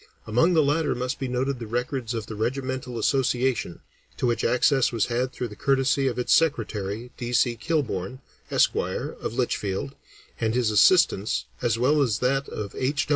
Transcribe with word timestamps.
Among 0.25 0.53
the 0.55 0.63
latter 0.63 0.95
must 0.95 1.19
be 1.19 1.27
noted 1.27 1.59
the 1.59 1.67
records 1.67 2.15
of 2.15 2.25
the 2.25 2.33
Regimental 2.33 2.97
Association, 2.97 3.81
to 4.17 4.25
which 4.25 4.43
access 4.43 4.91
was 4.91 5.05
had 5.05 5.31
through 5.31 5.49
the 5.49 5.55
courtesy 5.55 6.07
of 6.07 6.17
its 6.17 6.33
secretary, 6.33 7.11
D. 7.17 7.31
C. 7.33 7.55
Kilbourn, 7.55 8.19
Esq., 8.49 8.75
of 8.75 9.35
Litchfield, 9.35 9.93
and 10.39 10.55
his 10.55 10.71
assistance, 10.71 11.45
as 11.61 11.77
well 11.77 12.01
as 12.01 12.17
that 12.17 12.49
of 12.49 12.73
H. 12.75 13.07